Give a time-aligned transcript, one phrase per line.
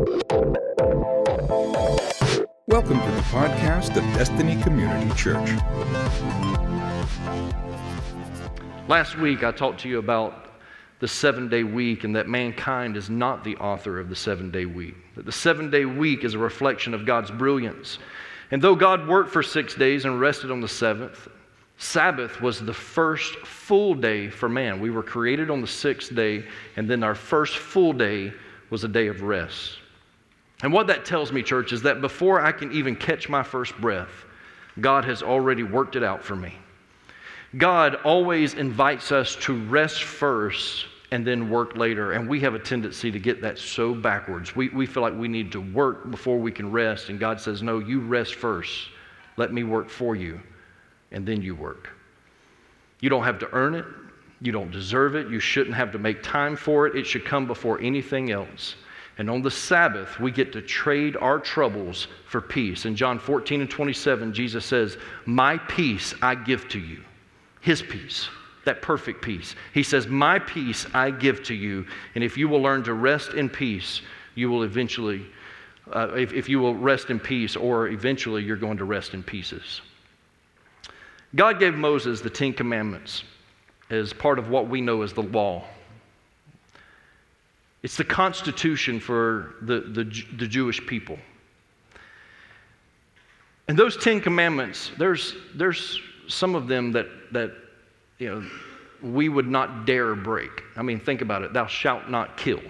[0.00, 0.16] Welcome
[3.00, 5.50] to the podcast of Destiny Community Church.
[8.88, 10.46] Last week, I talked to you about
[11.00, 14.64] the seven day week and that mankind is not the author of the seven day
[14.64, 14.94] week.
[15.16, 17.98] That the seven day week is a reflection of God's brilliance.
[18.52, 21.28] And though God worked for six days and rested on the seventh,
[21.76, 24.80] Sabbath was the first full day for man.
[24.80, 26.46] We were created on the sixth day,
[26.76, 28.32] and then our first full day
[28.70, 29.79] was a day of rest.
[30.62, 33.76] And what that tells me, church, is that before I can even catch my first
[33.80, 34.10] breath,
[34.80, 36.54] God has already worked it out for me.
[37.56, 42.12] God always invites us to rest first and then work later.
[42.12, 44.54] And we have a tendency to get that so backwards.
[44.54, 47.08] We, we feel like we need to work before we can rest.
[47.08, 48.88] And God says, No, you rest first.
[49.36, 50.40] Let me work for you,
[51.12, 51.88] and then you work.
[53.00, 53.86] You don't have to earn it.
[54.40, 55.28] You don't deserve it.
[55.28, 56.94] You shouldn't have to make time for it.
[56.94, 58.74] It should come before anything else.
[59.18, 62.86] And on the Sabbath, we get to trade our troubles for peace.
[62.86, 67.02] In John 14 and 27, Jesus says, My peace I give to you,
[67.60, 68.28] His peace
[68.64, 69.54] that perfect peace.
[69.72, 73.34] He says, My peace I give to you, and if you will learn to rest
[73.34, 74.02] in peace,
[74.34, 75.26] you will eventually,
[75.92, 79.22] uh, if, if you will rest in peace, or eventually you're going to rest in
[79.22, 79.80] pieces.
[81.34, 83.24] God gave Moses the Ten Commandments
[83.88, 85.64] as part of what we know as the law.
[87.82, 90.04] It's the constitution for the, the,
[90.36, 91.18] the Jewish people.
[93.68, 97.52] And those Ten Commandments, there's, there's some of them that, that
[98.18, 98.50] you know,
[99.02, 100.50] we would not dare break.
[100.76, 101.52] I mean, think about it.
[101.52, 102.60] Thou shalt not kill.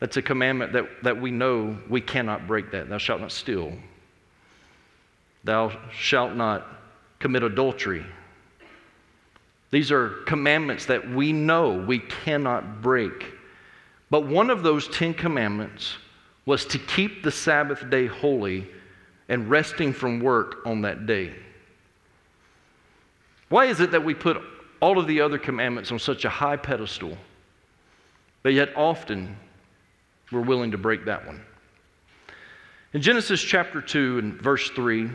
[0.00, 2.88] That's a commandment that, that we know we cannot break that.
[2.88, 3.72] Thou shalt not steal.
[5.44, 6.66] Thou shalt not
[7.18, 8.04] commit adultery.
[9.70, 13.35] These are commandments that we know we cannot break.
[14.10, 15.96] But one of those Ten Commandments
[16.44, 18.68] was to keep the Sabbath day holy
[19.28, 21.34] and resting from work on that day.
[23.48, 24.40] Why is it that we put
[24.80, 27.16] all of the other commandments on such a high pedestal,
[28.42, 29.36] but yet often
[30.30, 31.42] we're willing to break that one?
[32.92, 35.12] In Genesis chapter 2 and verse 3, the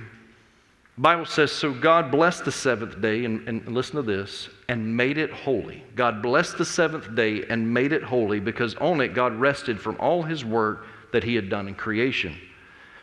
[1.02, 5.18] Bible says, So God blessed the seventh day, and, and listen to this, and made
[5.18, 5.84] it holy.
[5.96, 9.98] God blessed the seventh day and made it holy because on it God rested from
[10.00, 12.38] all his work that he had done in creation.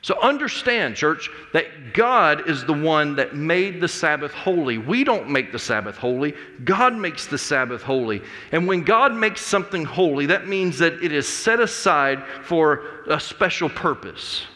[0.01, 4.79] So understand, church, that God is the one that made the Sabbath holy.
[4.79, 8.23] We don't make the Sabbath holy, God makes the Sabbath holy.
[8.53, 13.19] And when God makes something holy, that means that it is set aside for a
[13.19, 14.47] special purpose.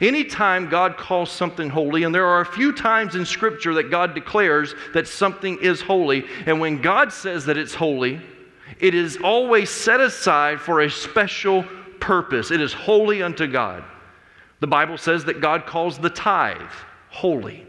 [0.00, 4.14] Anytime God calls something holy, and there are a few times in Scripture that God
[4.14, 8.20] declares that something is holy, and when God says that it's holy,
[8.78, 11.64] it is always set aside for a special
[12.00, 12.50] purpose.
[12.50, 13.84] It is holy unto God.
[14.60, 16.60] The Bible says that God calls the tithe
[17.10, 17.66] holy.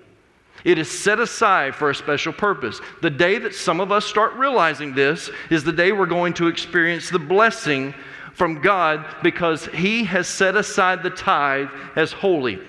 [0.63, 2.79] It is set aside for a special purpose.
[3.01, 6.47] The day that some of us start realizing this is the day we're going to
[6.47, 7.93] experience the blessing
[8.33, 12.59] from God because He has set aside the tithe as holy.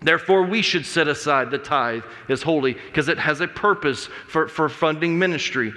[0.00, 4.46] Therefore, we should set aside the tithe as holy because it has a purpose for,
[4.46, 5.72] for funding ministry.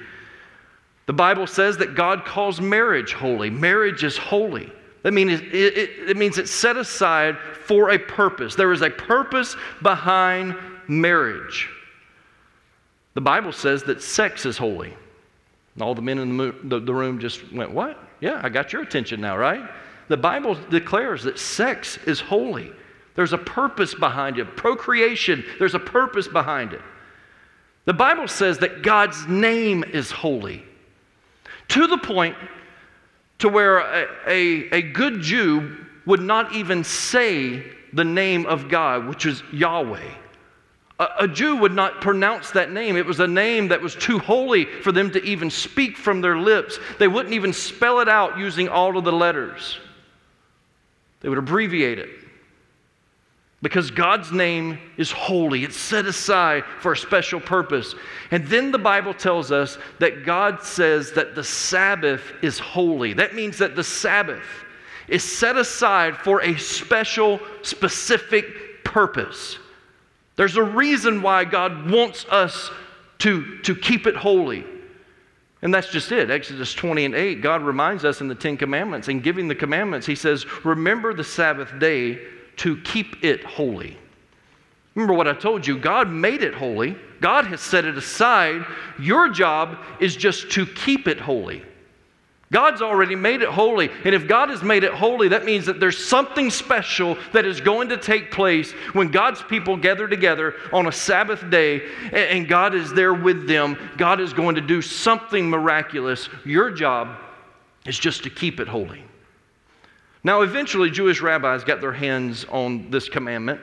[1.08, 3.50] The Bible says that God calls marriage holy.
[3.50, 4.72] Marriage is holy.
[5.04, 8.54] That means it, it, it, means it's set aside for a purpose.
[8.54, 10.56] There is a purpose behind
[10.88, 11.70] marriage.
[13.16, 14.94] The Bible says that sex is holy.
[15.74, 17.98] And all the men in the, the, the room just went, What?
[18.22, 19.70] Yeah, I got your attention now, right?
[20.08, 22.72] The Bible declares that sex is holy.
[23.16, 24.56] There's a purpose behind it.
[24.56, 26.82] Procreation, there's a purpose behind it.
[27.86, 30.64] The Bible says that God's name is holy
[31.70, 32.36] to the point
[33.40, 39.08] to where a, a, a good Jew would not even say the name of God,
[39.08, 40.12] which is Yahweh.
[41.02, 42.96] A, Jew would not pronounce that name.
[42.96, 46.38] It was a name that was too holy for them to even speak from their
[46.38, 46.80] lips.
[47.00, 49.80] They wouldn't even spell it out using all of the letters,
[51.22, 52.10] they would abbreviate it.
[53.64, 57.94] Because God's name is holy, it's set aside for a special purpose.
[58.32, 63.14] And then the Bible tells us that God says that the Sabbath is holy.
[63.14, 64.44] That means that the Sabbath
[65.08, 69.60] is set aside for a special, specific purpose.
[70.42, 72.72] There's a reason why God wants us
[73.20, 74.66] to, to keep it holy.
[75.62, 76.32] And that's just it.
[76.32, 80.08] Exodus 20 and 8, God reminds us in the Ten Commandments, in giving the commandments,
[80.08, 82.18] He says, Remember the Sabbath day
[82.56, 84.00] to keep it holy.
[84.96, 88.66] Remember what I told you God made it holy, God has set it aside.
[88.98, 91.62] Your job is just to keep it holy.
[92.52, 93.90] God's already made it holy.
[94.04, 97.62] And if God has made it holy, that means that there's something special that is
[97.62, 101.82] going to take place when God's people gather together on a Sabbath day
[102.12, 103.78] and God is there with them.
[103.98, 106.28] God is going to do something miraculous.
[106.44, 107.18] Your job
[107.86, 109.04] is just to keep it holy.
[110.24, 113.62] Now, eventually, Jewish rabbis got their hands on this commandment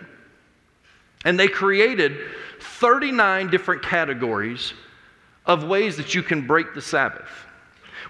[1.27, 2.17] and they created
[2.61, 4.73] 39 different categories
[5.45, 7.29] of ways that you can break the Sabbath.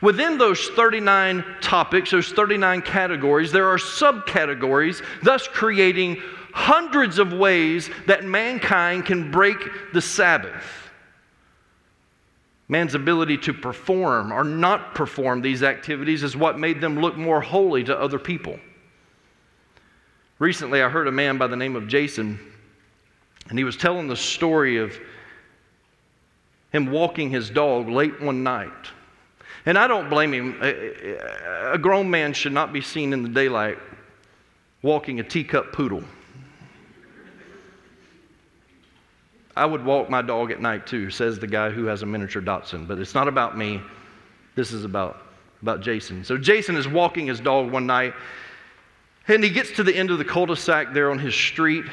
[0.00, 6.22] Within those 39 topics, those 39 categories, there are subcategories, thus creating
[6.52, 9.58] hundreds of ways that mankind can break
[9.92, 10.64] the Sabbath.
[12.68, 17.40] Man's ability to perform or not perform these activities is what made them look more
[17.40, 18.58] holy to other people.
[20.38, 22.38] Recently, I heard a man by the name of Jason,
[23.48, 24.96] and he was telling the story of
[26.70, 28.90] him walking his dog late one night
[29.68, 30.58] and I don't blame him.
[30.62, 33.78] A grown man should not be seen in the daylight
[34.80, 36.02] walking a teacup poodle.
[39.54, 42.40] I would walk my dog at night too, says the guy who has a miniature
[42.40, 42.88] Dachshund.
[42.88, 43.82] But it's not about me.
[44.54, 45.26] This is about,
[45.60, 46.24] about Jason.
[46.24, 48.14] So Jason is walking his dog one night,
[49.26, 51.84] and he gets to the end of the cul de sac there on his street,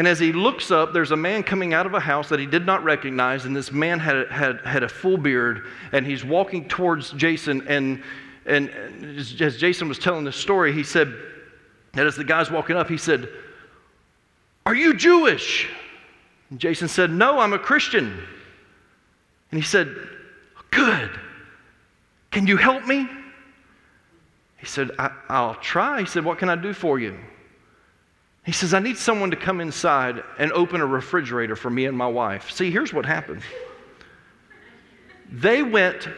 [0.00, 2.46] and as he looks up, there's a man coming out of a house that he
[2.46, 6.66] did not recognize, and this man had, had, had a full beard, and he's walking
[6.66, 7.68] towards Jason.
[7.68, 8.02] And,
[8.46, 8.70] and
[9.18, 11.14] as Jason was telling the story, he said,
[11.92, 13.28] that as the guy's walking up, he said,
[14.64, 15.68] Are you Jewish?
[16.48, 18.06] And Jason said, No, I'm a Christian.
[19.50, 19.94] And he said,
[20.70, 21.10] Good.
[22.30, 23.06] Can you help me?
[24.56, 26.00] He said, I, will try.
[26.00, 27.18] He said, What can I do for you?
[28.44, 31.96] He says, I need someone to come inside and open a refrigerator for me and
[31.96, 32.50] my wife.
[32.50, 33.42] See, here's what happened.
[35.30, 36.08] They went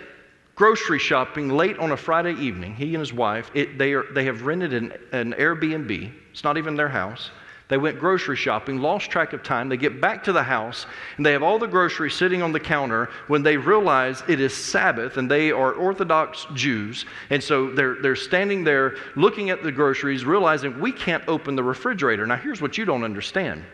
[0.54, 3.50] grocery shopping late on a Friday evening, he and his wife.
[3.54, 7.30] It, they, are, they have rented an, an Airbnb, it's not even their house.
[7.72, 9.70] They went grocery shopping, lost track of time.
[9.70, 10.84] They get back to the house,
[11.16, 14.54] and they have all the groceries sitting on the counter when they realize it is
[14.54, 17.06] Sabbath and they are Orthodox Jews.
[17.30, 21.64] And so they're, they're standing there looking at the groceries, realizing we can't open the
[21.64, 22.26] refrigerator.
[22.26, 23.64] Now, here's what you don't understand.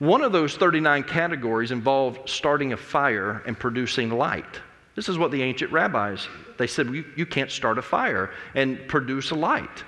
[0.00, 4.60] One of those 39 categories involved starting a fire and producing light.
[4.96, 6.28] This is what the ancient rabbis,
[6.58, 9.82] they said, you, you can't start a fire and produce a light.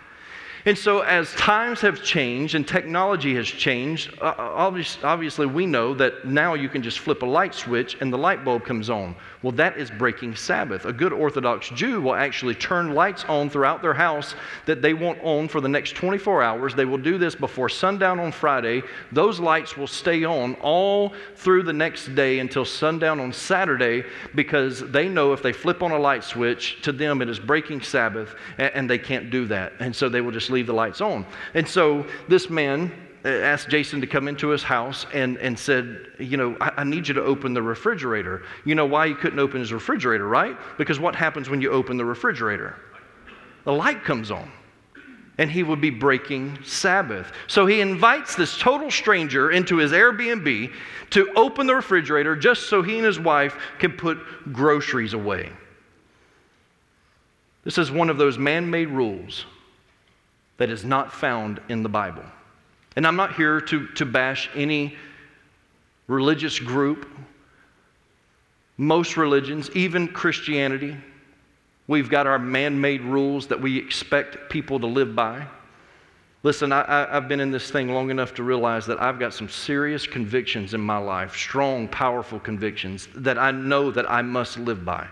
[0.64, 6.54] And so, as times have changed and technology has changed, obviously we know that now
[6.54, 9.16] you can just flip a light switch and the light bulb comes on.
[9.42, 10.84] Well, that is breaking Sabbath.
[10.84, 14.36] A good Orthodox Jew will actually turn lights on throughout their house
[14.66, 16.74] that they want on for the next 24 hours.
[16.74, 18.82] They will do this before sundown on Friday.
[19.10, 24.04] Those lights will stay on all through the next day until sundown on Saturday
[24.36, 27.80] because they know if they flip on a light switch, to them it is breaking
[27.80, 29.72] Sabbath and they can't do that.
[29.80, 31.26] And so they will just leave the lights on.
[31.54, 32.92] And so this man
[33.24, 36.84] Uh, asked Jason to come into his house and, and said, You know, I, I,
[36.84, 38.42] need you to open the refrigerator.
[38.64, 40.56] You know why he couldn't open his refrigerator, right?
[40.76, 42.76] Because what happens when you open the refrigerator?
[43.64, 44.50] The light comes on.
[45.38, 47.32] And he would be breaking Sabbath.
[47.46, 50.72] So he invites this total stranger into his Airbnb
[51.10, 54.18] to open the refrigerator just so he and his wife can put
[54.52, 55.50] groceries away.
[57.64, 59.46] This is one of those man made rules
[60.56, 62.24] that is not found in the Bible.
[62.96, 64.96] And I'm not here to, to bash any
[66.06, 67.08] religious group.
[68.76, 70.96] Most religions, even Christianity,
[71.86, 75.46] we've got our man made rules that we expect people to live by.
[76.44, 79.48] Listen, I, have been in this thing long enough to realize that I've got some
[79.48, 84.84] serious convictions in my life, strong, powerful convictions that I know that I must live
[84.84, 85.06] by.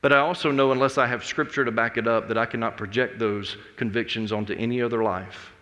[0.00, 2.76] But I also know, unless I have scripture to back it up, that I cannot
[2.76, 5.52] project those convictions onto any other life.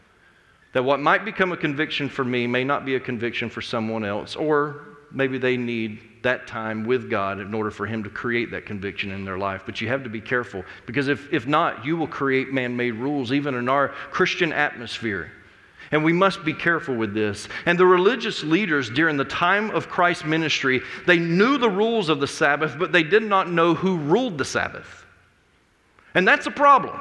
[0.74, 4.04] That what might become a conviction for me may not be a conviction for someone
[4.04, 8.50] else, or maybe they need that time with God in order for Him to create
[8.50, 9.62] that conviction in their life.
[9.64, 12.96] But you have to be careful because if, if not, you will create man made
[12.96, 15.30] rules, even in our Christian atmosphere.
[15.92, 17.46] And we must be careful with this.
[17.66, 22.18] And the religious leaders during the time of Christ's ministry, they knew the rules of
[22.18, 25.04] the Sabbath, but they did not know who ruled the Sabbath.
[26.14, 26.98] And that's a problem.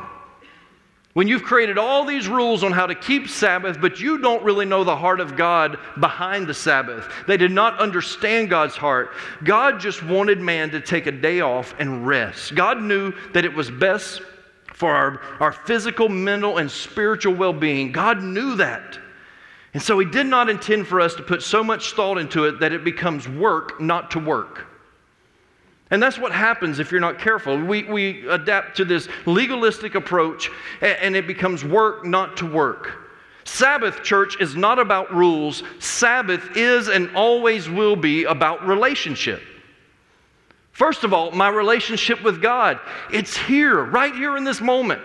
[1.14, 4.66] When you've created all these rules on how to keep Sabbath, but you don't really
[4.66, 9.12] know the heart of God behind the Sabbath, they did not understand God's heart.
[9.44, 12.56] God just wanted man to take a day off and rest.
[12.56, 14.24] God knew that it was best
[14.74, 17.92] for our, our physical, mental, and spiritual well being.
[17.92, 18.98] God knew that.
[19.76, 22.60] And so He did not intend for us to put so much thought into it
[22.60, 24.66] that it becomes work not to work.
[25.94, 27.56] And that's what happens if you're not careful.
[27.56, 30.50] We, we adapt to this legalistic approach
[30.82, 33.12] and, and it becomes work not to work.
[33.44, 35.62] Sabbath, church, is not about rules.
[35.78, 39.44] Sabbath is and always will be about relationship.
[40.72, 42.80] First of all, my relationship with God.
[43.12, 45.04] It's here, right here in this moment,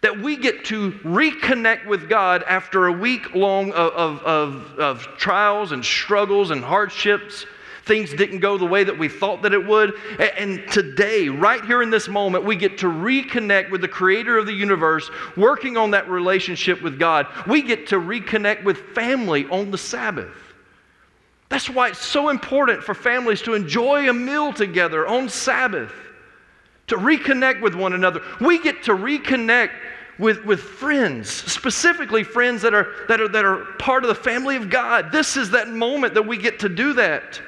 [0.00, 5.02] that we get to reconnect with God after a week long of, of, of, of
[5.16, 7.46] trials and struggles and hardships
[7.84, 9.94] Things didn't go the way that we thought that it would.
[10.38, 14.46] And today, right here in this moment, we get to reconnect with the creator of
[14.46, 17.26] the universe, working on that relationship with God.
[17.46, 20.32] We get to reconnect with family on the Sabbath.
[21.48, 25.92] That's why it's so important for families to enjoy a meal together on Sabbath,
[26.86, 28.22] to reconnect with one another.
[28.40, 29.72] We get to reconnect
[30.18, 34.54] with, with friends, specifically friends that are, that, are, that are part of the family
[34.54, 35.10] of God.
[35.10, 37.40] This is that moment that we get to do that.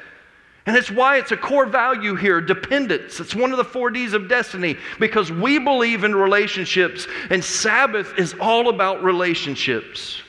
[0.66, 3.20] And it's why it's a core value here dependence.
[3.20, 8.18] It's one of the four D's of destiny because we believe in relationships, and Sabbath
[8.18, 10.22] is all about relationships.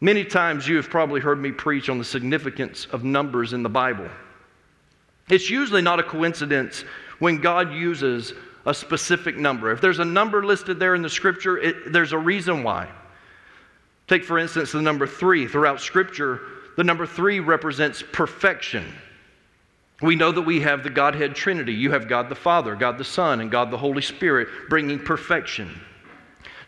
[0.00, 3.68] Many times you have probably heard me preach on the significance of numbers in the
[3.68, 4.08] Bible.
[5.28, 6.84] It's usually not a coincidence
[7.18, 8.34] when God uses
[8.66, 9.72] a specific number.
[9.72, 12.88] If there's a number listed there in the scripture, it, there's a reason why.
[14.08, 15.46] Take, for instance, the number three.
[15.46, 16.40] Throughout scripture,
[16.76, 18.84] the number three represents perfection.
[20.00, 21.74] We know that we have the Godhead Trinity.
[21.74, 25.80] You have God the Father, God the Son, and God the Holy Spirit bringing perfection.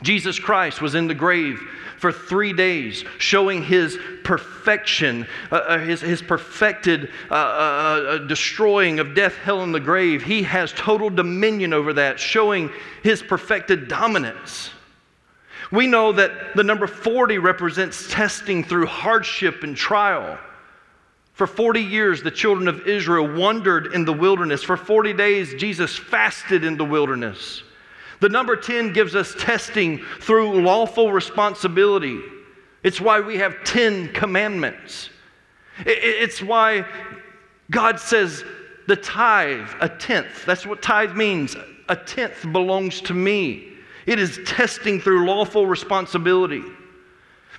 [0.03, 1.61] Jesus Christ was in the grave
[1.99, 9.01] for three days, showing his perfection, uh, uh his, his perfected uh, uh, uh, destroying
[9.01, 10.23] of death, hell, and the grave.
[10.23, 12.71] He has total dominion over that, showing
[13.03, 14.71] his perfected dominance.
[15.71, 20.39] We know that the number 40 represents testing through hardship and trial.
[21.33, 24.63] For 40 years, the children of Israel wandered in the wilderness.
[24.63, 27.63] For 40 days, Jesus fasted in the wilderness.
[28.21, 32.21] The number 10 gives us testing through lawful responsibility.
[32.85, 35.11] It's why we have 10 commandments.
[35.85, 36.87] It's why
[37.71, 38.45] God says
[38.87, 41.57] the tithe, a tenth, that's what tithe means.
[41.89, 43.74] A tenth belongs to me.
[44.07, 46.63] It is testing through lawful responsibility.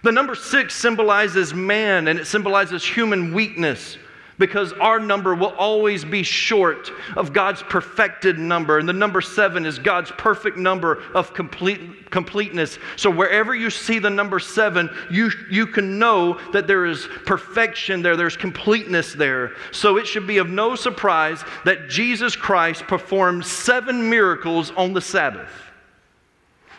[0.04, 3.98] The number six symbolizes man and it symbolizes human weakness
[4.38, 8.80] because our number will always be short of God's perfected number.
[8.80, 12.78] And the number seven is God's perfect number of complete, completeness.
[12.98, 18.02] So wherever you see the number seven, you, you can know that there is perfection
[18.02, 19.54] there, there's completeness there.
[19.72, 25.02] So it should be of no surprise that Jesus Christ performed seven miracles on the
[25.02, 25.65] Sabbath.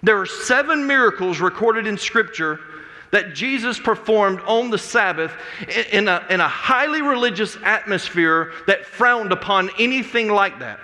[0.06, 2.60] There are seven miracles recorded in Scripture
[3.10, 5.32] that Jesus performed on the Sabbath
[5.90, 10.78] in a, in a highly religious atmosphere that frowned upon anything like that.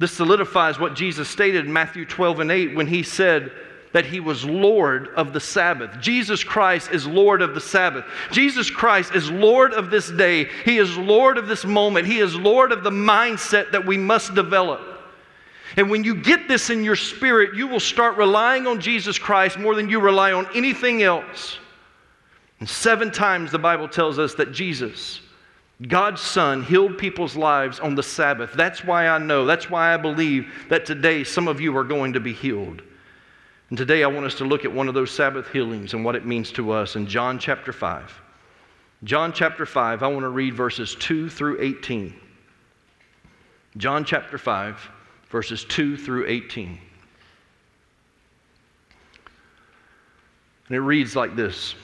[0.00, 3.52] This solidifies what Jesus stated in Matthew 12 and 8 when he said
[3.92, 6.00] that he was Lord of the Sabbath.
[6.00, 8.04] Jesus Christ is Lord of the Sabbath.
[8.32, 10.48] Jesus Christ is Lord of this day.
[10.64, 12.08] He is Lord of this moment.
[12.08, 14.95] He is Lord of the mindset that we must develop.
[15.76, 19.58] And when you get this in your spirit, you will start relying on Jesus Christ
[19.58, 21.58] more than you rely on anything else.
[22.60, 25.20] And seven times the Bible tells us that Jesus,
[25.86, 28.54] God's Son, healed people's lives on the Sabbath.
[28.54, 32.14] That's why I know, that's why I believe that today some of you are going
[32.14, 32.80] to be healed.
[33.68, 36.16] And today I want us to look at one of those Sabbath healings and what
[36.16, 38.22] it means to us in John chapter 5.
[39.04, 42.14] John chapter 5, I want to read verses 2 through 18.
[43.76, 44.90] John chapter 5
[45.36, 46.78] verses 2 through 18.
[50.68, 51.74] And it reads like this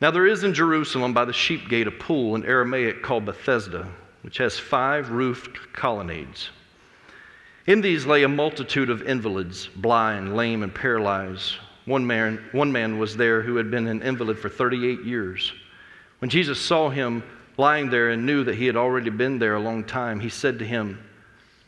[0.00, 3.88] Now there is in Jerusalem by the sheep gate a pool in Aramaic called Bethesda,
[4.22, 6.50] which has five roofed colonnades.
[7.66, 11.56] In these lay a multitude of invalids, blind, lame, and paralyzed.
[11.86, 15.52] One man, one man was there who had been an invalid for 38 years.
[16.20, 17.24] When Jesus saw him
[17.56, 20.60] lying there and knew that he had already been there a long time, he said
[20.60, 21.04] to him,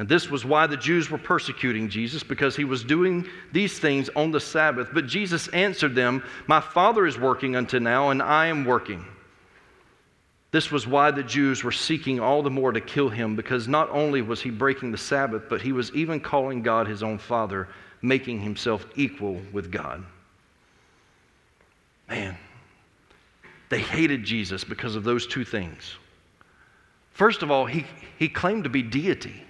[0.00, 4.08] And this was why the Jews were persecuting Jesus, because he was doing these things
[4.16, 4.88] on the Sabbath.
[4.94, 9.04] But Jesus answered them, My Father is working unto now, and I am working.
[10.52, 13.90] This was why the Jews were seeking all the more to kill him, because not
[13.90, 17.68] only was he breaking the Sabbath, but he was even calling God his own Father,
[18.00, 20.02] making himself equal with God.
[22.08, 22.38] Man,
[23.68, 25.94] they hated Jesus because of those two things.
[27.12, 27.84] First of all, he,
[28.18, 29.44] he claimed to be deity.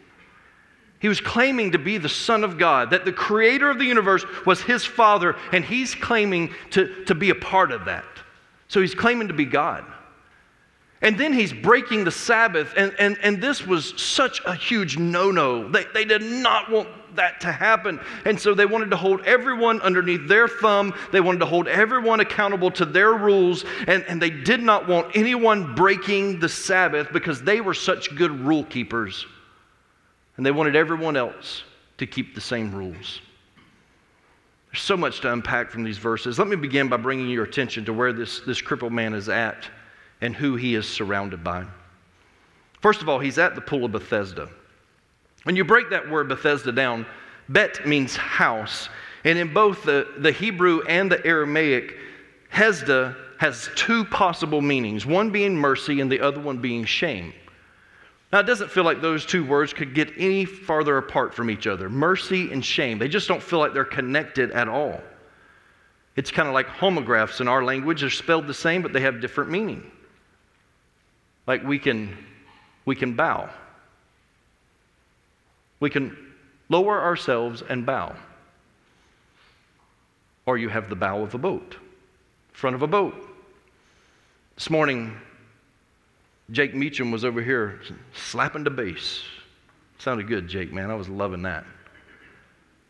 [1.01, 4.25] He was claiming to be the Son of God, that the creator of the universe
[4.45, 8.05] was his Father, and he's claiming to, to be a part of that.
[8.69, 9.85] So he's claiming to be God.
[11.03, 15.31] And then he's breaking the Sabbath, and, and, and this was such a huge no
[15.31, 15.67] no.
[15.67, 17.99] They, they did not want that to happen.
[18.27, 22.21] And so they wanted to hold everyone underneath their thumb, they wanted to hold everyone
[22.21, 27.43] accountable to their rules, and, and they did not want anyone breaking the Sabbath because
[27.43, 29.25] they were such good rule keepers.
[30.41, 31.65] And they wanted everyone else
[31.99, 33.21] to keep the same rules.
[34.73, 36.39] There's so much to unpack from these verses.
[36.39, 39.69] Let me begin by bringing your attention to where this, this crippled man is at
[40.23, 41.67] and who he is surrounded by.
[42.81, 44.49] First of all, he's at the pool of Bethesda.
[45.43, 47.05] When you break that word Bethesda down,
[47.51, 48.89] Bet means house.
[49.25, 51.99] And in both the, the Hebrew and the Aramaic,
[52.49, 57.35] Hesda has two possible meanings one being mercy and the other one being shame.
[58.33, 61.67] Now, it doesn't feel like those two words could get any farther apart from each
[61.67, 62.99] other mercy and shame.
[62.99, 65.01] They just don't feel like they're connected at all.
[66.15, 68.03] It's kind of like homographs in our language.
[68.03, 69.91] They're spelled the same, but they have different meaning.
[71.47, 72.17] Like we can,
[72.85, 73.51] we can bow.
[75.81, 76.17] We can
[76.69, 78.15] lower ourselves and bow.
[80.47, 81.77] Or you have the bow of a boat,
[82.53, 83.15] front of a boat.
[84.55, 85.17] This morning,
[86.53, 87.81] Jake Meacham was over here
[88.13, 89.23] slapping the bass.
[89.99, 90.91] Sounded good, Jake, man.
[90.91, 91.65] I was loving that.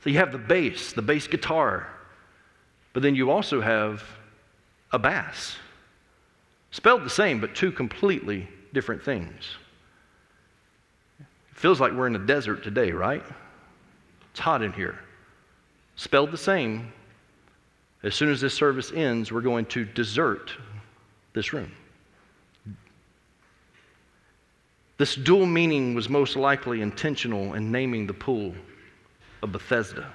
[0.03, 1.89] So you have the bass, the bass guitar,
[2.93, 4.03] but then you also have
[4.93, 5.57] a bass.
[6.71, 9.45] Spelled the same, but two completely different things.
[11.19, 11.27] It
[11.59, 13.25] feels like we're in a desert today, right?
[14.31, 14.99] It's hot in here.
[15.97, 16.93] Spelled the same.
[18.03, 20.53] As soon as this service ends, we're going to desert
[21.35, 21.71] this room.
[25.01, 28.53] This dual meaning was most likely intentional in naming the pool
[29.43, 30.13] of Bethesda.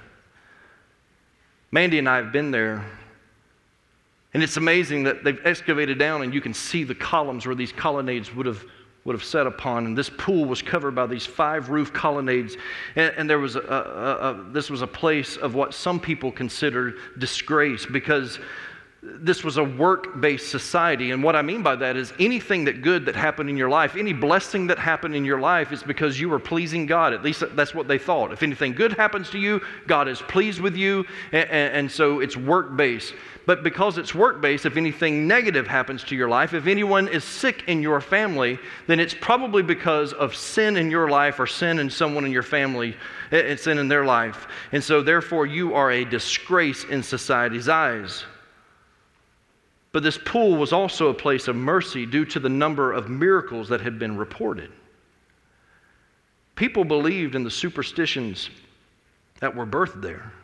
[1.72, 2.84] Mandy and I have been there
[4.32, 7.72] and it's amazing that they've excavated down and you can see the columns where these
[7.72, 8.64] colonnades would have,
[9.04, 9.86] would have set upon.
[9.86, 12.56] And this pool was covered by these five roof colonnades.
[12.94, 16.30] And, and there was a, a, a, this was a place of what some people
[16.30, 18.38] considered disgrace because
[19.02, 21.10] this was a work based society.
[21.12, 23.94] And what I mean by that is anything that good that happened in your life,
[23.94, 27.12] any blessing that happened in your life is because you were pleasing God.
[27.12, 28.32] At least that's what they thought.
[28.32, 31.04] If anything good happens to you, God is pleased with you.
[31.30, 33.14] And, and so it's work based.
[33.44, 37.22] But because it's work based, if anything negative happens to your life, if anyone is
[37.22, 41.78] sick in your family, then it's probably because of sin in your life or sin
[41.78, 42.96] in someone in your family,
[43.30, 44.48] it's sin in their life.
[44.72, 48.24] And so therefore, you are a disgrace in society's eyes.
[49.96, 53.70] But this pool was also a place of mercy due to the number of miracles
[53.70, 54.70] that had been reported.
[56.54, 58.50] People believed in the superstitions
[59.40, 60.34] that were birthed there.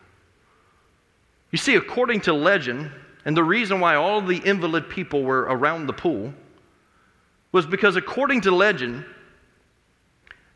[1.51, 2.91] You see, according to legend,
[3.27, 6.33] and the reason why all the invalid people were around the pool
[7.53, 9.05] was because, according to legend,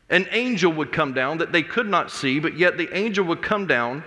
[0.09, 3.42] an angel would come down that they could not see, but yet the angel would
[3.42, 4.02] come down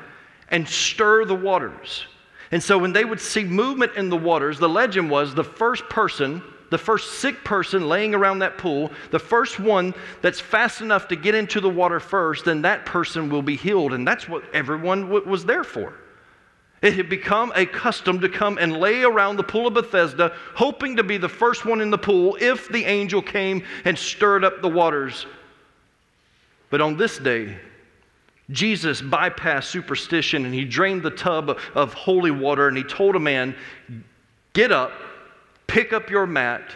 [0.47, 2.07] and stir the waters.
[2.51, 5.87] And so when they would see movement in the waters, the legend was the first
[5.89, 11.07] person, the first sick person laying around that pool, the first one that's fast enough
[11.09, 13.93] to get into the water first, then that person will be healed.
[13.93, 15.93] And that's what everyone w- was there for.
[16.81, 20.95] It had become a custom to come and lay around the pool of Bethesda, hoping
[20.95, 24.61] to be the first one in the pool if the angel came and stirred up
[24.61, 25.25] the waters.
[26.69, 27.57] But on this day,
[28.51, 33.19] Jesus bypassed superstition and he drained the tub of holy water and he told a
[33.19, 33.55] man,
[34.53, 34.91] Get up,
[35.67, 36.75] pick up your mat,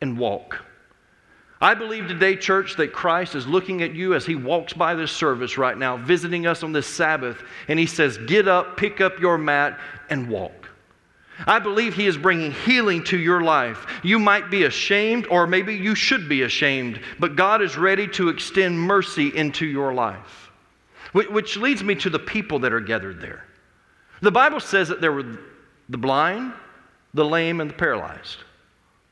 [0.00, 0.60] and walk.
[1.60, 5.12] I believe today, church, that Christ is looking at you as he walks by this
[5.12, 9.18] service right now, visiting us on this Sabbath, and he says, Get up, pick up
[9.20, 9.78] your mat,
[10.10, 10.68] and walk.
[11.46, 13.86] I believe He is bringing healing to your life.
[14.02, 18.28] You might be ashamed, or maybe you should be ashamed, but God is ready to
[18.28, 20.50] extend mercy into your life.
[21.14, 23.44] Which leads me to the people that are gathered there.
[24.20, 25.38] The Bible says that there were
[25.88, 26.52] the blind,
[27.14, 28.38] the lame, and the paralyzed.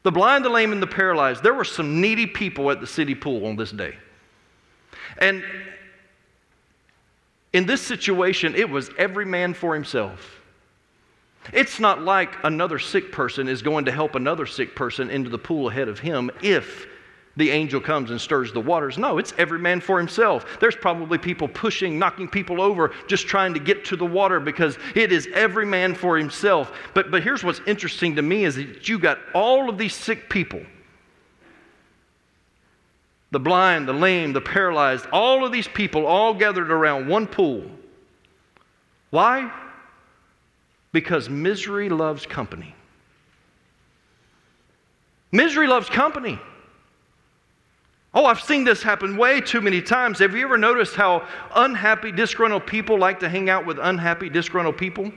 [0.02, 1.44] The blind, the lame, and the paralyzed.
[1.44, 3.96] There were some needy people at the city pool on this day.
[5.18, 5.44] And
[7.52, 10.40] in this situation, it was every man for himself.
[11.52, 15.38] It's not like another sick person is going to help another sick person into the
[15.38, 16.86] pool ahead of him if
[17.36, 18.98] the angel comes and stirs the waters.
[18.98, 20.44] No, it's every man for himself.
[20.60, 24.76] There's probably people pushing, knocking people over, just trying to get to the water because
[24.94, 26.72] it is every man for himself.
[26.92, 30.28] But, but here's what's interesting to me is that you got all of these sick
[30.28, 30.60] people
[33.30, 37.64] the blind, the lame, the paralyzed, all of these people all gathered around one pool.
[39.08, 39.50] Why?
[40.92, 42.74] Because misery loves company.
[45.32, 46.38] Misery loves company.
[48.14, 50.18] Oh, I've seen this happen way too many times.
[50.18, 54.76] Have you ever noticed how unhappy, disgruntled people like to hang out with unhappy, disgruntled
[54.76, 55.10] people?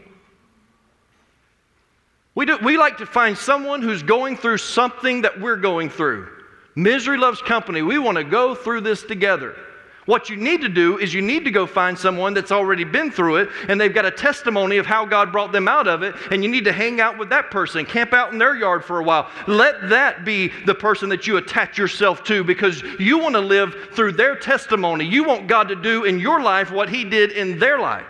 [2.36, 6.30] We, do, we like to find someone who's going through something that we're going through.
[6.76, 7.82] Misery loves company.
[7.82, 9.56] We want to go through this together.
[10.06, 13.10] What you need to do is you need to go find someone that's already been
[13.10, 16.14] through it and they've got a testimony of how God brought them out of it,
[16.30, 19.00] and you need to hang out with that person, camp out in their yard for
[19.00, 19.32] a while.
[19.48, 23.76] Let that be the person that you attach yourself to because you want to live
[23.94, 25.06] through their testimony.
[25.06, 28.06] You want God to do in your life what He did in their life.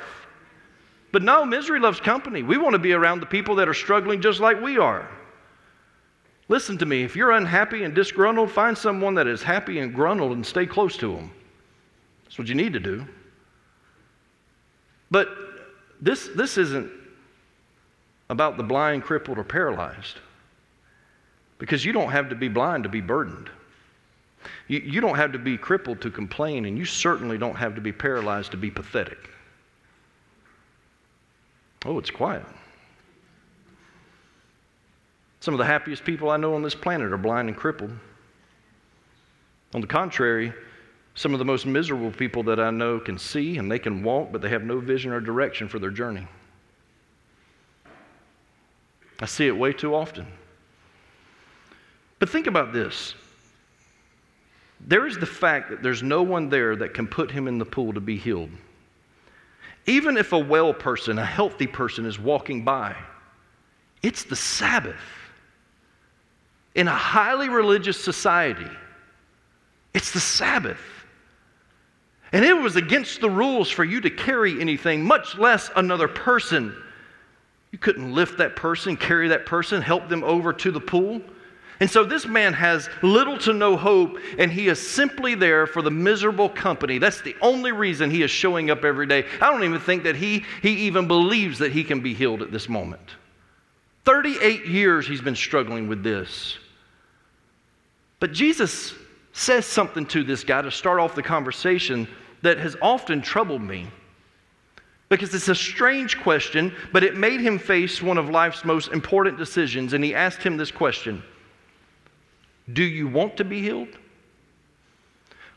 [1.14, 2.44] But no, misery loves company.
[2.44, 5.10] We want to be around the people that are struggling just like we are.
[6.50, 7.04] Listen to me.
[7.04, 10.98] If you're unhappy and disgruntled, find someone that is happy and gruntled and stay close
[10.98, 11.32] to them.
[12.36, 13.08] That's what you need to do.
[15.10, 15.30] But
[16.02, 16.91] this, this isn't
[18.30, 20.17] about the blind, crippled, or paralyzed.
[21.60, 23.50] Because you don't have to be blind to be burdened.
[24.67, 27.80] You, you don't have to be crippled to complain, and you certainly don't have to
[27.80, 29.30] be paralyzed to be pathetic.
[31.86, 32.45] Oh, it's quiet.
[35.39, 37.93] Some of the happiest people I know on this planet are blind and crippled.
[39.74, 40.54] On the contrary,
[41.15, 44.32] some of the most miserable people that I know can see and they can walk,
[44.32, 46.28] but they have no vision or direction for their journey.
[49.19, 50.28] I see it way too often.
[52.19, 53.15] But think about this
[54.82, 57.65] there is the fact that there's no one there that can put him in the
[57.65, 58.51] pool to be healed.
[59.88, 62.95] Even if a well person, a healthy person, is walking by,
[64.04, 64.95] it's the Sabbath.
[66.75, 68.69] In a highly religious society,
[69.93, 70.80] it's the Sabbath.
[72.36, 76.76] And it was against the rules for you to carry anything, much less another person.
[77.71, 81.21] You couldn't lift that person, carry that person, help them over to the pool.
[81.80, 85.82] And so this man has little to no hope, and he is simply there for
[85.82, 86.98] the miserable company.
[86.98, 89.24] That's the only reason he is showing up every day.
[89.39, 92.52] I don't even think that he, he even believes that he can be healed at
[92.52, 93.12] this moment.
[94.04, 96.58] 38 years he's been struggling with this.
[98.19, 98.93] But Jesus
[99.32, 102.10] says something to this guy to start off the conversation
[102.46, 103.88] that has often troubled me.
[105.10, 109.38] Because it's a strange question, but it made him face one of life's most important
[109.38, 109.94] decisions.
[109.94, 111.24] And he asked him this question
[112.72, 113.98] Do you want to be healed?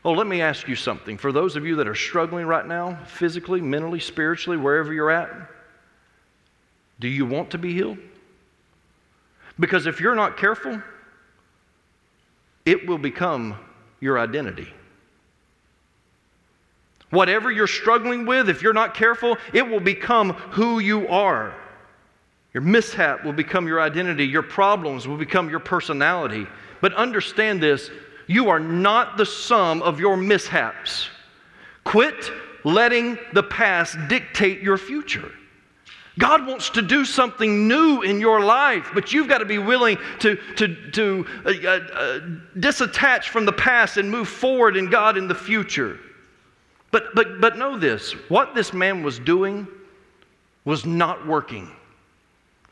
[0.03, 1.17] Oh, let me ask you something.
[1.17, 5.29] For those of you that are struggling right now, physically, mentally, spiritually, wherever you're at,
[6.99, 7.97] do you want to be healed?
[9.59, 10.81] Because if you're not careful,
[12.65, 13.57] it will become
[13.99, 14.73] your identity.
[17.09, 21.55] Whatever you're struggling with, if you're not careful, it will become who you are.
[22.53, 24.25] Your mishap will become your identity.
[24.25, 26.47] Your problems will become your personality.
[26.81, 27.89] But understand this
[28.27, 31.09] you are not the sum of your mishaps.
[31.83, 32.31] Quit
[32.63, 35.31] letting the past dictate your future.
[36.19, 39.97] God wants to do something new in your life, but you've got to be willing
[40.19, 42.19] to, to, to uh, uh, uh,
[42.57, 45.97] disattach from the past and move forward in God in the future.
[46.91, 49.67] But, but, but know this what this man was doing
[50.65, 51.69] was not working.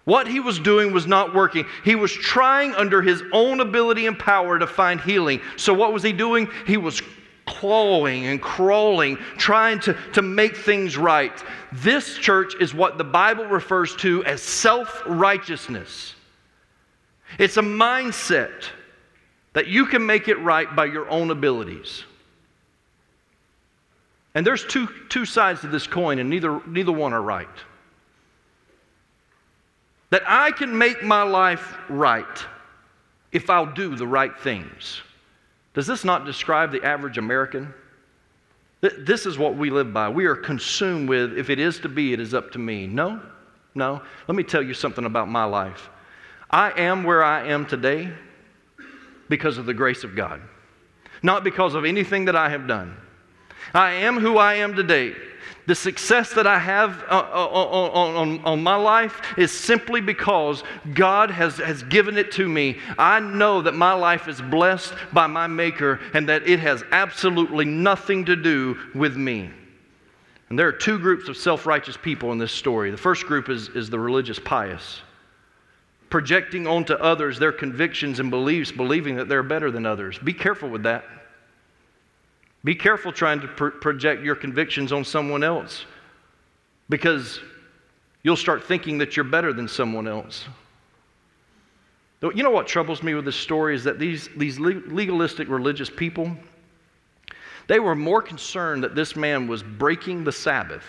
[0.05, 1.65] What he was doing was not working.
[1.83, 5.41] He was trying under his own ability and power to find healing.
[5.57, 6.47] So, what was he doing?
[6.65, 7.01] He was
[7.45, 11.43] clawing and crawling, trying to, to make things right.
[11.73, 16.15] This church is what the Bible refers to as self righteousness.
[17.37, 18.69] It's a mindset
[19.51, 22.05] that you can make it right by your own abilities.
[24.37, 27.47] And there's two, two sides to this coin, and neither, neither one are right.
[30.11, 32.45] That I can make my life right
[33.31, 35.01] if I'll do the right things.
[35.73, 37.73] Does this not describe the average American?
[38.81, 40.07] This is what we live by.
[40.07, 42.85] We are consumed with, if it is to be, it is up to me.
[42.85, 43.19] No,
[43.73, 44.03] no.
[44.27, 45.89] Let me tell you something about my life.
[46.51, 48.13] I am where I am today
[49.29, 50.41] because of the grace of God,
[51.23, 52.95] not because of anything that I have done.
[53.77, 55.13] I am who I am today
[55.67, 57.47] the success that I have uh, uh,
[57.93, 60.63] on, on, on, my life is simply because
[60.93, 62.79] God has, has given it to me.
[62.97, 67.65] I know that my life is blessed by my Maker and that it has absolutely
[67.65, 69.51] nothing to do with me.
[70.49, 72.89] And there are two groups of self righteous people in this story.
[72.89, 75.01] The first group is, is the religious pious,
[76.09, 80.17] projecting onto others their convictions and beliefs, believing that they're better than others.
[80.17, 81.03] Be careful with that.
[82.63, 85.85] Be careful trying to pr- project your convictions on someone else
[86.89, 87.39] because
[88.23, 90.45] you'll start thinking that you're better than someone else.
[92.21, 96.35] You know what troubles me with this story is that these, these legalistic religious people,
[97.67, 100.83] they were more concerned that this man was breaking the Sabbath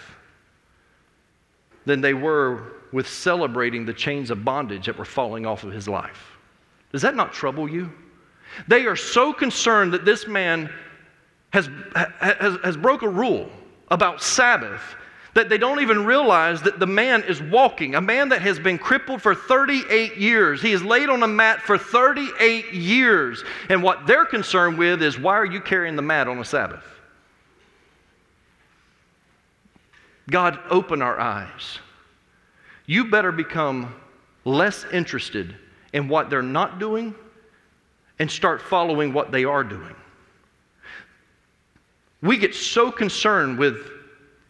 [1.84, 5.86] than they were with celebrating the chains of bondage that were falling off of his
[5.86, 6.38] life.
[6.92, 7.92] Does that not trouble you?
[8.66, 10.72] They are so concerned that this man
[11.50, 13.50] has, has, has broke a rule
[13.90, 14.82] about Sabbath
[15.34, 18.76] that they don't even realize that the man is walking, a man that has been
[18.76, 20.60] crippled for 38 years.
[20.60, 23.44] He is laid on a mat for 38 years.
[23.68, 26.84] And what they're concerned with is why are you carrying the mat on a Sabbath?
[30.28, 31.78] God, open our eyes.
[32.86, 33.94] You better become
[34.44, 35.54] less interested
[35.92, 37.14] in what they're not doing
[38.18, 39.94] and start following what they are doing.
[42.22, 43.76] We get so concerned with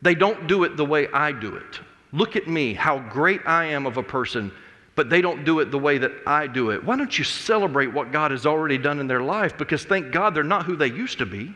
[0.00, 1.80] they don't do it the way I do it.
[2.12, 4.50] Look at me, how great I am of a person,
[4.94, 6.82] but they don't do it the way that I do it.
[6.82, 9.58] Why don't you celebrate what God has already done in their life?
[9.58, 11.54] Because thank God they're not who they used to be.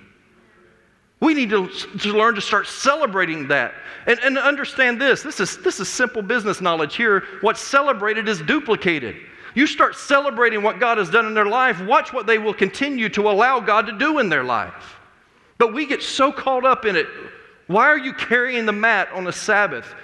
[1.21, 3.75] We need to, to learn to start celebrating that
[4.07, 5.23] and, and understand this.
[5.23, 7.23] This is, this is simple business knowledge here.
[7.43, 9.17] What's celebrated is duplicated.
[9.55, 13.09] You start celebrating what God has done in their life, watch what they will continue
[13.11, 14.99] to allow God to do in their life.
[15.63, 17.07] But we get so caught up in it.
[17.69, 19.95] Why are you carrying the mat on a Sabbath?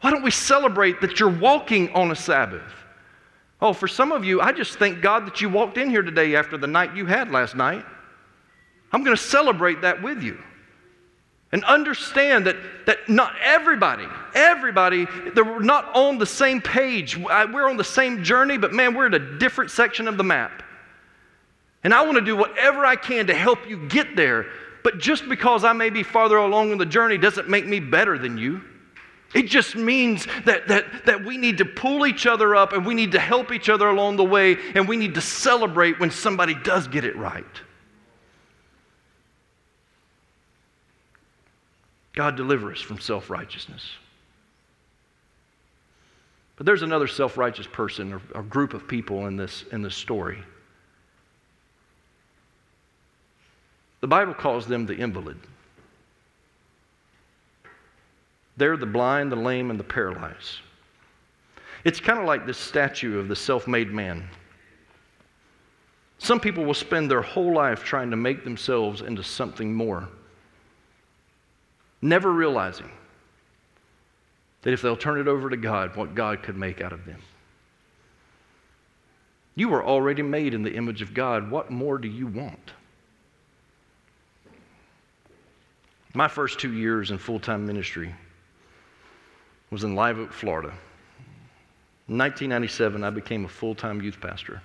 [0.00, 2.62] Why don't we celebrate that you're walking on a Sabbath?
[3.60, 6.36] Oh, for some of you, I just thank God that you walked in here today
[6.36, 7.84] after the night you had last night.
[8.92, 10.38] I'm going to celebrate that with you.
[11.50, 12.54] And understand that,
[12.86, 17.16] that not everybody, everybody, we're not on the same page.
[17.16, 20.62] We're on the same journey, but man, we're at a different section of the map.
[21.82, 24.46] And I want to do whatever I can to help you get there.
[24.82, 28.18] But just because I may be farther along in the journey doesn't make me better
[28.18, 28.62] than you.
[29.34, 32.94] It just means that, that, that we need to pull each other up and we
[32.94, 36.54] need to help each other along the way and we need to celebrate when somebody
[36.54, 37.44] does get it right.
[42.12, 43.90] God deliver us from self righteousness.
[46.56, 49.94] But there's another self righteous person or, or group of people in this, in this
[49.94, 50.42] story.
[54.02, 55.38] The Bible calls them the invalid.
[58.56, 60.58] They're the blind, the lame, and the paralyzed.
[61.84, 64.28] It's kind of like this statue of the self made man.
[66.18, 70.08] Some people will spend their whole life trying to make themselves into something more,
[72.00, 72.90] never realizing
[74.62, 77.20] that if they'll turn it over to God, what God could make out of them.
[79.54, 81.50] You were already made in the image of God.
[81.50, 82.72] What more do you want?
[86.14, 88.14] My first two years in full time ministry
[89.70, 90.68] was in Live Oak, Florida.
[92.08, 94.60] In 1997, I became a full time youth pastor.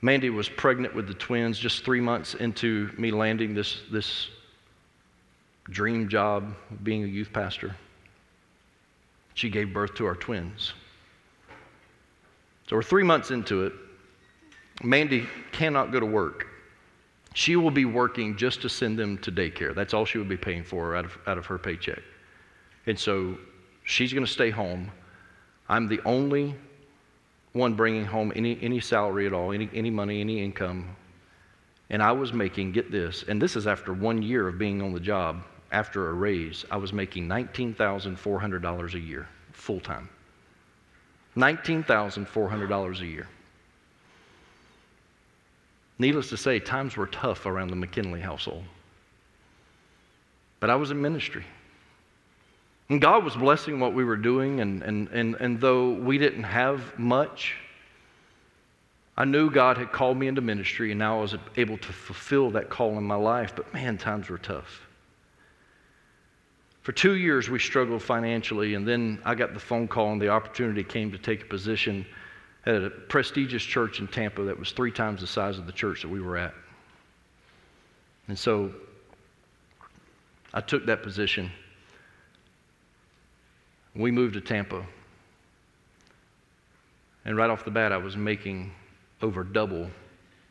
[0.00, 4.28] Mandy was pregnant with the twins just three months into me landing this, this
[5.68, 7.74] dream job of being a youth pastor.
[9.34, 10.72] She gave birth to our twins.
[12.68, 13.72] So we're three months into it.
[14.82, 16.47] Mandy cannot go to work.
[17.38, 19.72] She will be working just to send them to daycare.
[19.72, 22.00] That's all she would be paying for out of, out of her paycheck.
[22.86, 23.38] And so
[23.84, 24.90] she's going to stay home.
[25.68, 26.56] I'm the only
[27.52, 30.96] one bringing home any, any salary at all, any, any money, any income.
[31.90, 34.92] And I was making, get this, and this is after one year of being on
[34.92, 40.08] the job, after a raise, I was making $19,400 a year, full time.
[41.36, 43.28] $19,400 a year.
[45.98, 48.64] Needless to say, times were tough around the McKinley household.
[50.60, 51.44] But I was in ministry.
[52.88, 56.44] And God was blessing what we were doing, and, and, and, and though we didn't
[56.44, 57.54] have much,
[59.16, 62.50] I knew God had called me into ministry, and now I was able to fulfill
[62.52, 63.52] that call in my life.
[63.54, 64.82] But man, times were tough.
[66.82, 70.28] For two years, we struggled financially, and then I got the phone call, and the
[70.28, 72.06] opportunity came to take a position
[72.68, 76.02] at a prestigious church in Tampa that was three times the size of the church
[76.02, 76.52] that we were at.
[78.28, 78.70] And so
[80.52, 81.50] I took that position.
[83.94, 84.84] We moved to Tampa.
[87.24, 88.70] And right off the bat, I was making
[89.22, 89.90] over double,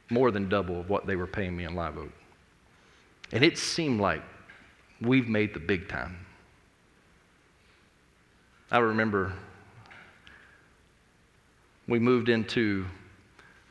[0.09, 2.11] more than double of what they were paying me in Live Oak.
[3.31, 4.23] And it seemed like
[5.01, 6.17] we've made the big time.
[8.71, 9.33] I remember
[11.87, 12.85] we moved into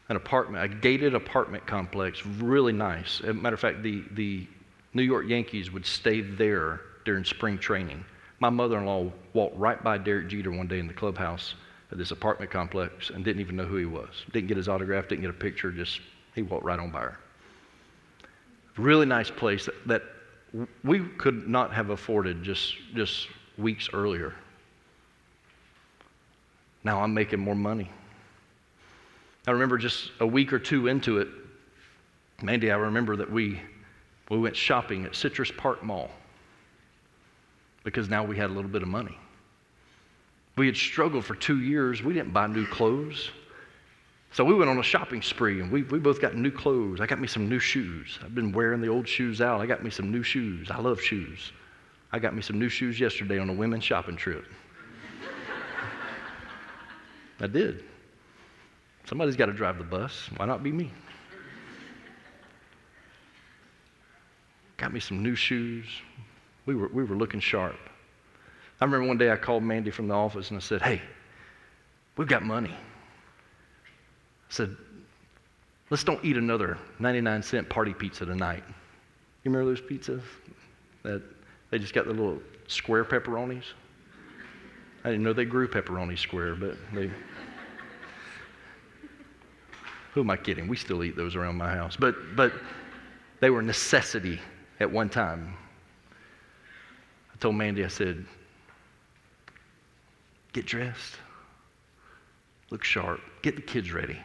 [0.08, 3.20] an apartment, a gated apartment complex, really nice.
[3.20, 4.46] As a matter of fact, the, the
[4.94, 8.04] New York Yankees would stay there during spring training.
[8.40, 11.54] My mother in law walked right by Derek Jeter one day in the clubhouse
[11.90, 14.08] at this apartment complex and didn't even know who he was.
[14.32, 16.00] Didn't get his autograph, didn't get a picture, just
[16.34, 17.18] he walked right on by her.
[18.76, 20.02] Really nice place that, that
[20.84, 24.34] we could not have afforded just, just weeks earlier.
[26.84, 27.90] Now I'm making more money.
[29.46, 31.28] I remember just a week or two into it,
[32.42, 33.60] Mandy, I remember that we,
[34.28, 36.10] we went shopping at Citrus Park Mall
[37.84, 39.16] because now we had a little bit of money.
[40.56, 42.02] We had struggled for two years.
[42.02, 43.30] We didn't buy new clothes.
[44.32, 47.00] So we went on a shopping spree and we, we both got new clothes.
[47.00, 48.18] I got me some new shoes.
[48.22, 49.60] I've been wearing the old shoes out.
[49.60, 50.70] I got me some new shoes.
[50.70, 51.52] I love shoes.
[52.12, 54.44] I got me some new shoes yesterday on a women's shopping trip.
[57.40, 57.84] I did.
[59.06, 60.28] Somebody's got to drive the bus.
[60.36, 60.92] Why not be me?
[64.76, 65.86] Got me some new shoes.
[66.66, 67.76] We were, we were looking sharp.
[68.80, 71.00] I remember one day I called Mandy from the office and I said, Hey,
[72.16, 72.72] we've got money.
[72.72, 74.76] I said,
[75.88, 78.64] Let's don't eat another 99 cent party pizza tonight.
[79.44, 80.22] You remember those pizzas?
[81.04, 81.22] That
[81.70, 83.62] they just got the little square pepperonis?
[85.04, 87.08] I didn't know they grew pepperoni square, but they.
[90.16, 90.66] Who am I kidding?
[90.66, 91.94] We still eat those around my house.
[91.94, 92.50] But, but
[93.40, 94.40] they were necessity
[94.80, 95.54] at one time.
[97.34, 98.24] I told Mandy, I said,
[100.54, 101.16] get dressed,
[102.70, 104.18] look sharp, get the kids ready.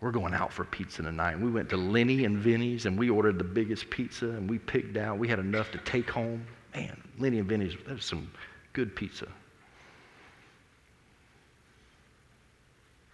[0.00, 1.38] We're going out for pizza tonight.
[1.38, 4.96] We went to Lenny and Vinny's and we ordered the biggest pizza and we picked
[4.96, 5.18] out.
[5.18, 6.42] We had enough to take home.
[6.74, 8.30] Man, Lenny and Vinny's, that was some
[8.72, 9.28] good pizza.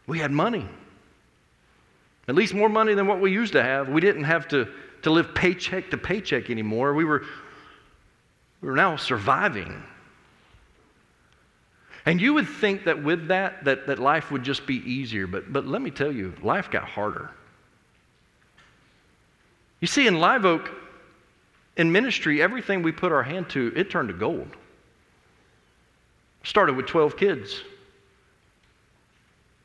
[0.06, 0.68] We had money.
[2.30, 3.88] At least more money than what we used to have.
[3.88, 4.68] We didn't have to,
[5.02, 6.94] to live paycheck to paycheck anymore.
[6.94, 7.24] We were,
[8.60, 9.82] we were now surviving.
[12.06, 15.26] And you would think that with that, that, that life would just be easier.
[15.26, 17.32] But, but let me tell you, life got harder.
[19.80, 20.70] You see, in Live Oak,
[21.76, 24.56] in ministry, everything we put our hand to, it turned to gold.
[26.44, 27.64] Started with 12 kids.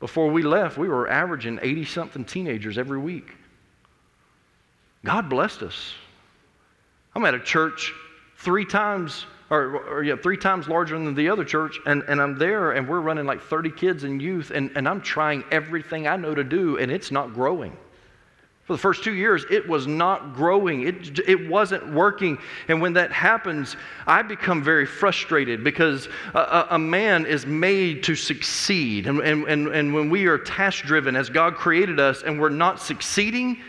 [0.00, 3.32] Before we left, we were averaging 80 something teenagers every week.
[5.04, 5.94] God blessed us.
[7.14, 7.94] I'm at a church
[8.36, 12.36] three times, or, or, yeah, three times larger than the other church, and, and I'm
[12.36, 16.16] there and we're running like 30 kids and youth, and, and I'm trying everything I
[16.16, 17.74] know to do, and it's not growing.
[18.66, 20.82] For the first two years, it was not growing.
[20.82, 22.36] It, it wasn't working.
[22.66, 23.76] And when that happens,
[24.08, 29.06] I become very frustrated because a, a man is made to succeed.
[29.06, 32.48] And, and, and, and when we are task driven as God created us and we're
[32.48, 33.62] not succeeding,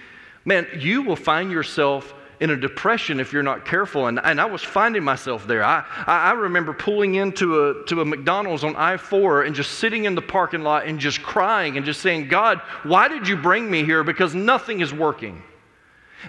[0.46, 4.08] man, you will find yourself in a depression if you're not careful.
[4.08, 5.64] And, and I was finding myself there.
[5.64, 10.06] I, I, remember pulling into a, to a McDonald's on I 4 and just sitting
[10.06, 13.70] in the parking lot and just crying and just saying, God, why did you bring
[13.70, 14.04] me here?
[14.04, 15.42] Because nothing is working.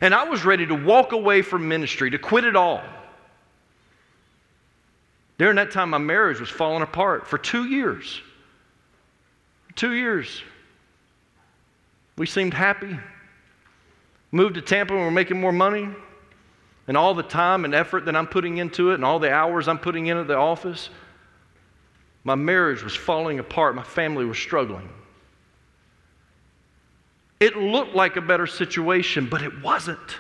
[0.01, 2.83] And I was ready to walk away from ministry, to quit it all.
[5.39, 8.21] During that time, my marriage was falling apart for two years.
[9.77, 10.43] Two years.
[12.17, 12.99] We seemed happy.
[14.31, 15.89] Moved to Tampa and we're making more money.
[16.87, 19.69] And all the time and effort that I'm putting into it and all the hours
[19.69, 20.91] I'm putting in at the office,
[22.25, 23.75] my marriage was falling apart.
[23.75, 24.89] My family was struggling.
[27.41, 30.17] It looked like a better situation, but it wasn't.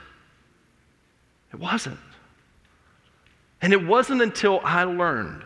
[1.53, 1.99] It wasn't.
[3.61, 5.43] And it wasn't until I learned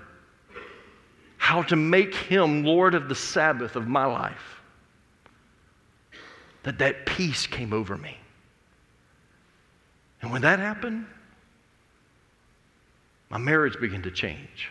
[1.38, 4.60] how to make Him Lord of the Sabbath of my life
[6.62, 8.16] that that peace came over me.
[10.22, 11.06] And when that happened,
[13.28, 14.70] my marriage began to change.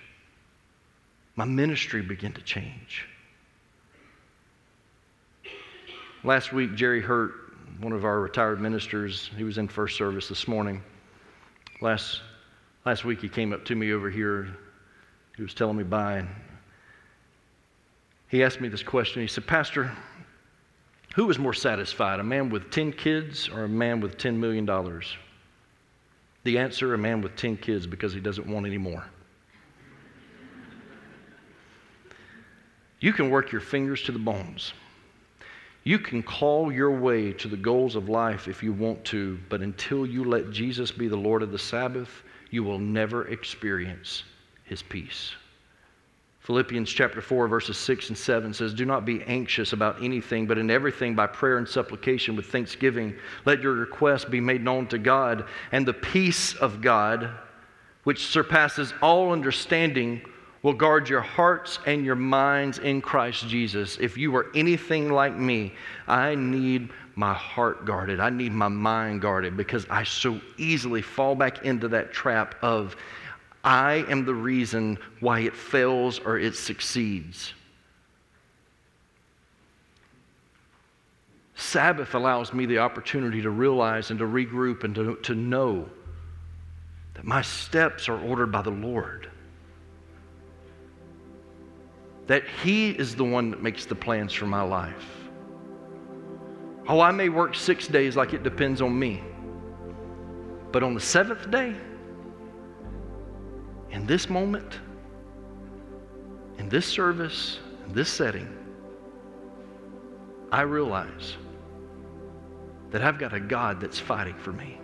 [1.36, 3.06] My ministry began to change.
[6.24, 7.34] last week, Jerry Hurt,
[7.80, 10.84] one of our retired ministers, he was in first service this morning.
[11.82, 12.22] Last,
[12.86, 14.48] last week, he came up to me over here.
[15.36, 16.18] He was telling me bye.
[16.18, 16.30] And
[18.28, 19.22] he asked me this question.
[19.22, 19.92] He said, Pastor,
[21.16, 24.68] who is more satisfied, a man with 10 kids or a man with $10 million?
[26.44, 29.06] The answer a man with 10 kids because he doesn't want any more.
[33.00, 34.74] You can work your fingers to the bones.
[35.84, 39.62] You can call your way to the goals of life if you want to, but
[39.62, 42.22] until you let Jesus be the Lord of the Sabbath,
[42.52, 44.24] you will never experience
[44.64, 45.34] his peace.
[46.42, 50.58] Philippians chapter 4, verses 6 and 7 says, Do not be anxious about anything, but
[50.58, 53.16] in everything by prayer and supplication with thanksgiving,
[53.46, 57.30] let your requests be made known to God, and the peace of God,
[58.06, 60.22] which surpasses all understanding,
[60.64, 63.98] will guard your hearts and your minds in Christ Jesus.
[64.00, 65.74] If you are anything like me,
[66.08, 68.20] I need my heart guarded.
[68.20, 72.96] I need my mind guarded because I so easily fall back into that trap of
[73.64, 77.54] I am the reason why it fails or it succeeds.
[81.56, 85.88] Sabbath allows me the opportunity to realize and to regroup and to, to know
[87.14, 89.30] that my steps are ordered by the Lord
[92.32, 95.06] that He is the one that makes the plans for my life.
[96.88, 99.22] Oh, I may work six days like it depends on me.
[100.72, 101.76] But on the seventh day,
[103.92, 104.80] in this moment,
[106.58, 108.58] in this service, in this setting,
[110.52, 111.38] I realize
[112.92, 114.80] that I've got a God that's fighting for me.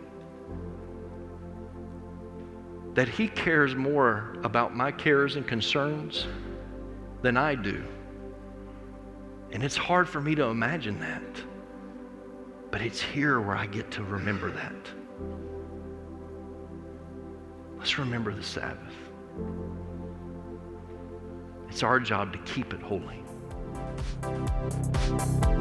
[2.94, 6.28] That He cares more about my cares and concerns
[7.22, 7.84] than I do.
[9.52, 11.44] And it's hard for me to imagine that.
[12.72, 14.97] But it's here where I get to remember that.
[17.78, 18.94] Let's remember the Sabbath.
[21.70, 23.24] It's our job to keep it holy.